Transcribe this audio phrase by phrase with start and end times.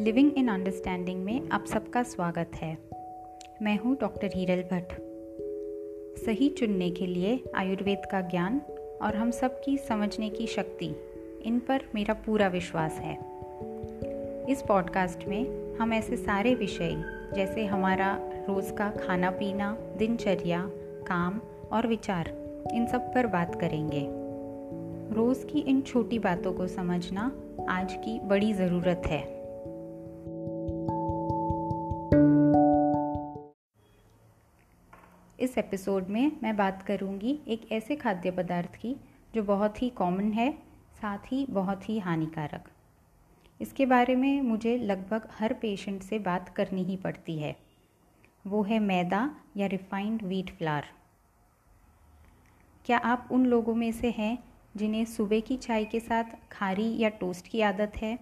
[0.00, 2.78] Living in understanding में आप सबका स्वागत है।
[3.62, 4.92] मैं हूँ डॉक्टर हीरल भट्ट।
[6.24, 8.60] सही चुनने के लिए आयुर्वेद का ज्ञान
[9.02, 10.94] और हम सब की समझने की शक्ति,
[11.44, 13.18] इन पर मेरा पूरा विश्वास है।
[14.50, 17.04] इस पॉडकास्ट में हम ऐसे सारे विषय,
[17.34, 20.70] जैसे हमारा रोज़ का खाना पीना, दिनचर्या,
[21.06, 21.40] काम
[21.72, 22.32] और विचार,
[22.72, 24.06] इन सब पर बात करेंगे।
[25.14, 27.32] रोज़ की इन छोटी बातों को समझना
[27.68, 29.39] आज की बड़ी ज़रूरत है।
[35.50, 38.96] इस एपिसोड में मैं बात करूँगी एक ऐसे खाद्य पदार्थ की,
[39.34, 40.58] जो बहुत ही कॉमन है,
[41.00, 42.68] साथ ही बहुत ही हानिकारक।
[43.60, 47.56] इसके बारे में मुझे लगभग हर पेशेंट से बात करनी ही पड़ती है।
[48.46, 50.86] वो है मैदा या रिफाइंड व्हीट फ्लार
[52.86, 54.44] क्या आप उन लोगों में से हैं,
[54.76, 58.18] जिन्हें सुबह की चाय के साथ खारी या टोस्ट की आदत है?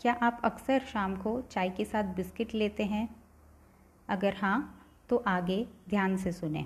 [0.00, 3.16] क्या आप अक्सर शाम को चाय के साथ बिस्किट लेते हैं?
[4.08, 4.76] अगर हाँ
[5.10, 6.64] तो आगे ध्यान से सुने।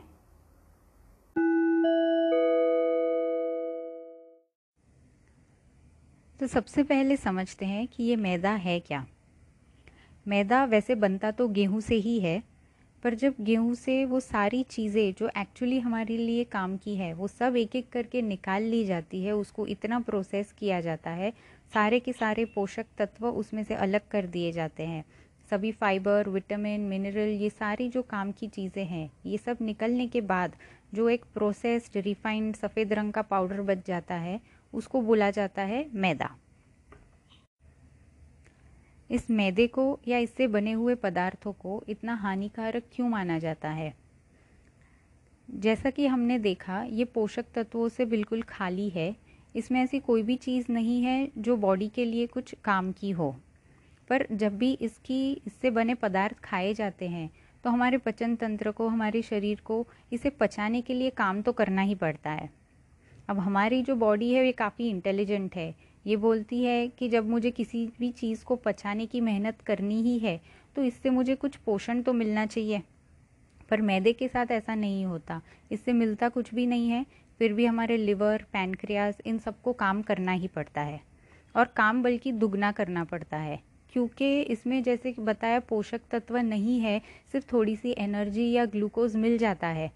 [6.40, 9.04] तो सबसे पहले समझते हैं कि ये मैदा है क्या।
[10.26, 12.42] मैदा वैसे बनता तो गेहूँ से ही है,
[13.02, 17.28] पर जब गेहूँ से वो सारी चीज़ें जो एक्चुअली हमारे लिए काम की है, वो
[17.28, 21.32] सब एक एक करके निकाल ली जाती है, उसको इतना प्रोसेस किया जाता है,
[21.74, 25.04] सारे के सारे पोषक तत्व उसमें से अलग कर दिए जाते हैं।
[25.50, 30.20] सभी फाइबर, विटामिन, मिनरल, ये सारी जो काम की चीज़ें हैं, ये सब निकलने के
[30.20, 30.56] बाद
[30.94, 34.40] जो एक प्रोसेस्ड रिफाइंड सफ़ेद रंग का पाउडर बच जाता है,
[34.74, 36.36] उसको बोला जाता है मैदा।
[39.10, 43.94] इस मैदे को या इससे बने हुए पदार्थों को इतना हानिकारक क्यों माना जाता है?
[45.50, 49.16] जैसा कि हमने देखा, ये पोषक तत्वों से बिल्कुल खाली है,
[49.56, 53.36] इसमें ऐसी कोई भी चीज़ नहीं है जो बॉडी के लिए कुछ काम की हो।
[54.14, 57.30] पर जब भी इसकी, इससे बने पदार्थ खाए जाते हैं
[57.64, 61.82] तो हमारे पचन तंत्र को, हमारे शरीर को इसे पचाने के लिए काम तो करना
[61.82, 62.48] ही पड़ता है।
[63.28, 65.74] अब हमारी जो बॉडी है, ये काफ़ी इंटेलिजेंट है।
[66.06, 70.18] ये बोलती है कि जब मुझे किसी भी चीज़ को पचाने की मेहनत करनी ही
[70.18, 70.40] है
[70.76, 72.82] तो इससे मुझे कुछ पोषण तो मिलना चाहिए।
[73.70, 75.40] पर मैदे के साथ ऐसा नहीं होता।
[75.72, 77.04] इससे मिलता कुछ भी नहीं है,
[77.38, 81.00] फिर भी हमारे लिवर पैनक्रियाज इन सबको काम करना ही पड़ता है।
[81.54, 83.62] और काम बल्कि दुगना करना पड़ता है।
[83.94, 89.16] क्योंकि इसमें जैसे कि बताया, पोषक तत्व नहीं है, सिर्फ़ थोड़ी सी एनर्जी या ग्लूकोज
[89.16, 89.90] मिल जाता है।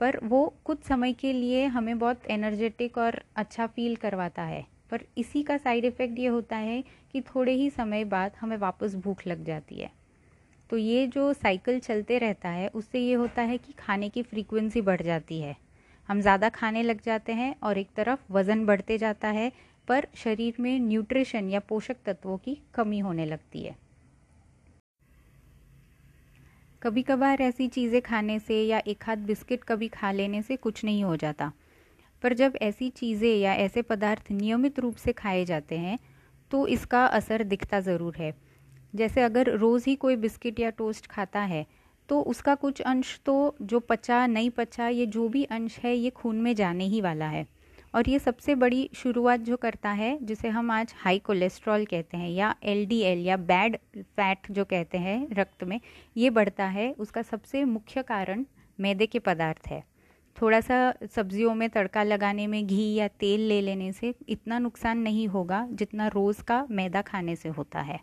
[0.00, 5.00] पर वो कुछ समय के लिए हमें बहुत एनर्जेटिक और अच्छा फील करवाता है। पर
[5.18, 9.26] इसी का साइड इफ़ेक्ट ये होता है कि थोड़े ही समय बाद हमें वापस भूख
[9.26, 9.90] लग जाती है।
[10.70, 14.80] तो ये जो साइकिल चलते रहता है, उससे ये होता है कि खाने की फ्रीक्वेंसी
[14.80, 15.56] बढ़ जाती है।
[16.08, 19.52] हम ज़्यादा खाने लग जाते हैं और एक तरफ़ वज़न बढ़ते जाता है
[19.88, 23.76] पर शरीर में न्यूट्रिशन या पोषक तत्वों की कमी होने लगती है।
[26.82, 30.84] कभी कभार ऐसी चीज़ें खाने से या एक हाथ बिस्किट कभी खा लेने से कुछ
[30.84, 31.52] नहीं हो जाता।
[32.22, 35.98] पर जब ऐसी चीज़ें या ऐसे पदार्थ नियमित रूप से खाए जाते हैं
[36.50, 38.32] तो इसका असर दिखता ज़रूर है।
[38.94, 41.64] जैसे अगर रोज़ ही कोई बिस्किट या टोस्ट खाता है
[42.08, 46.10] तो उसका कुछ अंश तो जो पचा, नहीं पचा, ये जो भी अंश है, ये
[46.10, 47.46] खून में जाने ही वाला है।
[47.96, 52.28] और ये सबसे बड़ी शुरुआत जो करता है, जिसे हम आज हाई कोलेस्ट्रॉल कहते हैं
[52.30, 55.80] या एलडीएल या बैड फैट जो कहते हैं रक्त में,
[56.16, 58.44] ये बढ़ता है। उसका सबसे मुख्य कारण
[58.80, 59.82] मैदे के पदार्थ है।
[60.36, 64.98] थोड़ा सा सब्जियों में तड़का लगाने में घी या तेल ले लेने से इतना नुकसान
[64.98, 68.00] नहीं होगा जितना रोज़ का मैदा खाने से होता है।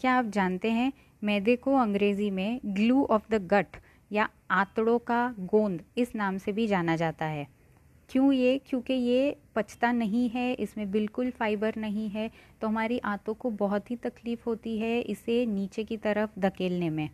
[0.00, 0.92] क्या आप जानते हैं,
[1.24, 3.66] मैदे को अंग्रेज़ी में ग्लू ऑफ़ द गट
[4.10, 7.46] या आंतड़ों का गोंद इस नाम से भी जाना जाता है।
[8.10, 8.58] क्यों ये?
[8.66, 13.90] क्योंकि ये पचता नहीं है, इसमें बिल्कुल फाइबर नहीं है तो हमारी आंतों को बहुत
[13.90, 17.08] ही तकलीफ़ होती है इसे नीचे की तरफ़ धकेलने में।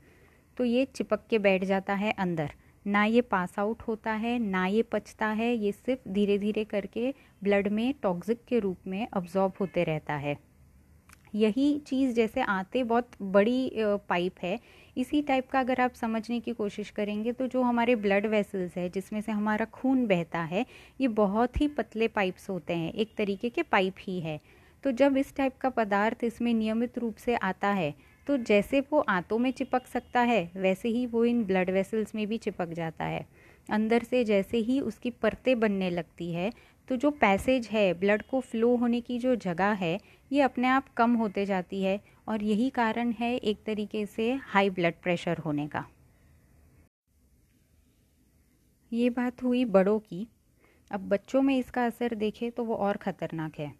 [0.56, 2.50] तो ये चिपक के बैठ जाता है अंदर।
[2.86, 7.14] ना ये पास आउट होता है, ना ये पचता है, ये सिर्फ़ धीरे धीरे करके
[7.42, 10.36] ब्लड में टॉक्सिक के रूप में अब्जॉर्ब होते रहता है।
[11.34, 13.70] यही चीज़ जैसे आते बहुत बड़ी
[14.08, 14.58] पाइप है।
[14.96, 18.88] इसी टाइप का अगर आप समझने की कोशिश करेंगे तो जो हमारे ब्लड वेसल्स है,
[18.88, 20.64] जिसमें से हमारा खून बहता है,
[21.00, 24.38] ये बहुत ही पतले पाइप्स होते हैं। एक तरीके के पाइप ही है।
[24.84, 27.94] तो जब इस टाइप का पदार्थ इसमें नियमित रूप से आता है
[28.26, 32.26] तो जैसे वो आंतों में चिपक सकता है, वैसे ही वो इन ब्लड वेसल्स में
[32.26, 33.26] भी चिपक जाता है।
[33.68, 36.52] अंदर से जैसे ही उसकी परतें बनने लगती है
[36.90, 39.98] तो जो पैसेज है ब्लड को फ्लो होने की जो जगह है,
[40.30, 41.98] ये अपने आप कम होते जाती है
[42.28, 45.84] और यही कारण है एक तरीके से हाई ब्लड प्रेशर होने का।
[48.92, 50.26] ये बात हुई बड़ों की।
[50.90, 53.72] अब बच्चों में इसका असर देखें तो वो और ख़तरनाक है।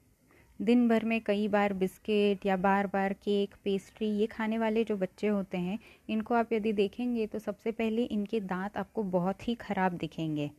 [0.60, 4.96] दिन भर में कई बार बिस्किट या बार बार केक पेस्ट्री ये खाने वाले जो
[4.96, 5.78] बच्चे होते हैं,
[6.08, 10.50] इनको आप यदि देखेंगे तो सबसे पहले इनके दांत आपको बहुत ही ख़राब दिखेंगे।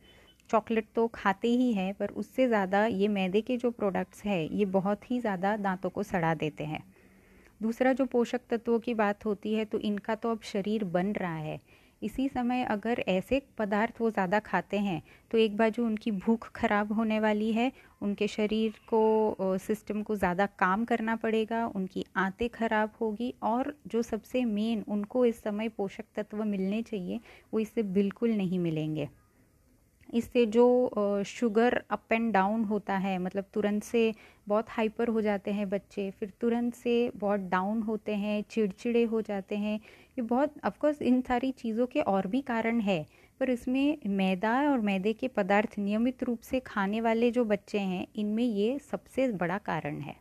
[0.52, 4.64] चॉकलेट तो खाते ही हैं, पर उससे ज़्यादा ये मैदे के जो प्रोडक्ट्स हैं, ये
[4.66, 6.82] बहुत ही ज़्यादा दांतों को सड़ा देते हैं।
[7.60, 11.36] दूसरा जो पोषक तत्वों की बात होती है तो इनका तो अब शरीर बन रहा
[11.36, 11.60] है।
[12.02, 16.92] इसी समय अगर ऐसे पदार्थ वो ज़्यादा खाते हैं तो एक बाजू उनकी भूख खराब
[16.92, 17.70] होने वाली है,
[18.02, 24.02] उनके शरीर को सिस्टम को ज़्यादा काम करना पड़ेगा, उनकी आंतें खराब होगी, और जो
[24.02, 27.20] सबसे मेन उनको इस समय पोषक तत्व मिलने चाहिए,
[27.52, 29.08] वो इससे बिल्कुल नहीं मिलेंगे।
[30.12, 34.12] इससे जो शुगर अप एंड डाउन होता है मतलब तुरंत से
[34.48, 39.20] बहुत हाइपर हो जाते हैं बच्चे, फिर तुरंत से बहुत डाउन होते हैं, चिड़चिड़े हो
[39.22, 39.76] जाते हैं।
[40.18, 43.06] ये बहुत ऑफकोर्स इन सारी चीज़ों के और भी कारण है,
[43.40, 48.06] पर इसमें मैदा और मैदे के पदार्थ नियमित रूप से खाने वाले जो बच्चे हैं,
[48.16, 50.16] इनमें ये सबसे बड़ा कारण है।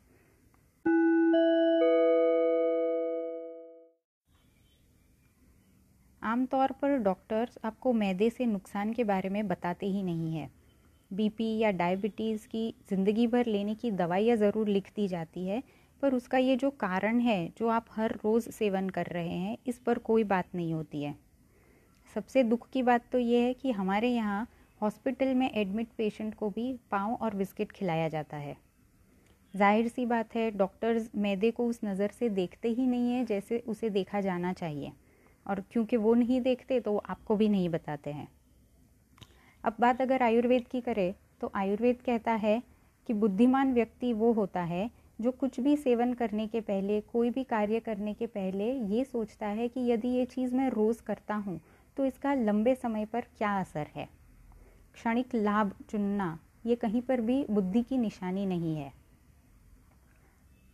[6.32, 10.50] आमतौर पर डॉक्टर्स आपको मैदे से नुकसान के बारे में बताते ही नहीं है।
[11.12, 15.62] बीपी या डायबिटीज़ की ज़िंदगी भर लेने की दवाइयाँ ज़रूर लिख दी जाती है,
[16.02, 19.80] पर उसका ये जो कारण है, जो आप हर रोज़ सेवन कर रहे हैं, इस
[19.80, 21.16] पर कोई बात नहीं होती है।
[22.16, 24.48] सबसे दुख की बात तो ये है कि हमारे यहाँ
[24.82, 28.56] हॉस्पिटल में एडमिट पेशेंट को भी पाँव और बिस्किट खिलाया जाता है।
[29.54, 33.64] ज़ाहिर सी बात है, डॉक्टर्स मैदे को उस नज़र से देखते ही नहीं है, जैसे
[33.68, 34.92] उसे देखा जाना चाहिए।
[35.46, 38.28] और क्योंकि वो नहीं देखते तो आपको भी नहीं बताते हैं।
[39.64, 42.62] अब बात अगर आयुर्वेद की करें तो आयुर्वेद कहता है
[43.10, 44.90] कि बुद्धिमान व्यक्ति वो होता है
[45.20, 49.48] जो कुछ भी सेवन करने के पहले, कोई भी कार्य करने के पहले ये सोचता
[49.48, 51.60] है कि यदि ये चीज़ मैं रोज़ करता हूँ
[51.98, 54.08] तो इसका लंबे समय पर क्या असर है?
[54.94, 58.92] क्षणिक लाभ चुनना, ये कहीं पर भी बुद्धि की निशानी नहीं है।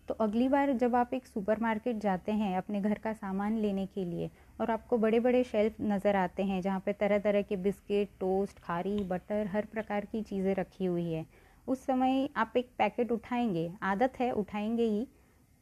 [0.07, 4.05] तो अगली बार जब आप एक सुपरमार्केट जाते हैं अपने घर का सामान लेने के
[4.05, 8.09] लिए और आपको बड़े बड़े शेल्फ नज़र आते हैं, जहाँ पे तरह तरह के बिस्किट
[8.19, 11.25] टोस्ट खारी बटर हर प्रकार की चीज़ें रखी हुई है।
[11.67, 15.07] उस समय आप एक पैकेट उठाएँगे, आदत है, उठाएँगे ही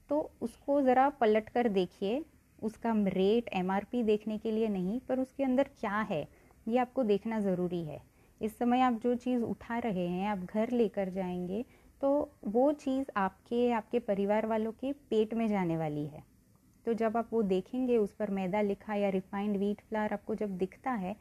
[0.09, 2.23] तो उसको ज़रा पलट कर देखिए।
[2.59, 6.27] उसका रेट एमआरपी देखने के लिए नहीं, पर उसके अंदर क्या है,
[6.67, 8.01] ये आपको देखना ज़रूरी है।
[8.41, 11.63] इस समय आप जो चीज़ उठा रहे हैं, आप घर लेकर जाएँगे
[12.01, 12.09] तो
[12.45, 16.23] वो चीज़ आपके आपके परिवार वालों के पेट में जाने वाली है।
[16.85, 20.57] तो जब आप वो देखेंगे, उस पर मैदा लिखा या रिफाइंड व्हीट फ्लावर आपको जब
[20.57, 21.15] दिखता है,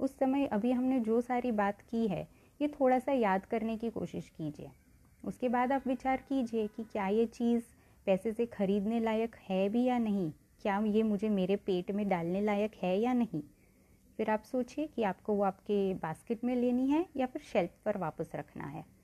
[0.00, 2.28] उस समय अभी हमने जो सारी बात की है,
[2.62, 4.70] ये थोड़ा सा याद करने की कोशिश कीजिए।
[5.24, 7.64] उसके बाद आप विचार कीजिए कि क्या ये चीज़
[8.06, 10.32] पैसे से ख़रीदने लायक है भी या नहीं?
[10.62, 13.42] क्या ये मुझे मेरे पेट में डालने लायक है या नहीं?
[14.16, 17.98] फिर आप सोचिए कि आपको वो आपके बास्केट में लेनी है या फिर शेल्फ पर
[17.98, 18.99] वापस रखना है।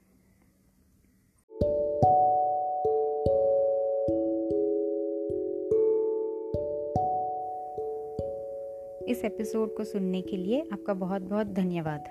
[9.08, 12.04] इस एपिसोड को सुनने के लिए आपका बहुत बहुत धन्यवाद।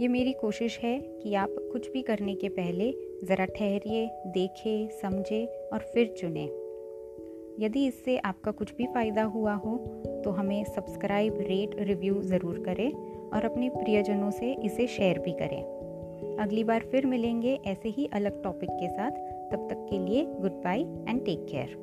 [0.00, 2.90] ये मेरी कोशिश है कि आप कुछ भी करने के पहले
[3.24, 6.48] ज़रा ठहरिए, देखें, समझें और फिर चुनें।
[7.60, 9.76] यदि इससे आपका कुछ भी फ़ायदा हुआ हो
[10.24, 12.90] तो हमें सब्सक्राइब रेट रिव्यू ज़रूर करें
[13.30, 18.42] और अपने प्रियजनों से इसे शेयर भी करें। अगली बार फिर मिलेंगे ऐसे ही अलग
[18.42, 19.10] टॉपिक के साथ।
[19.50, 21.76] तब तक के लिए goodbye and take care